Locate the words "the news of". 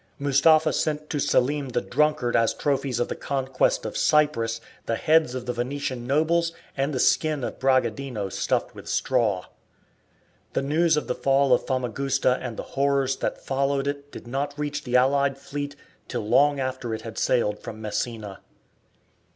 10.53-11.05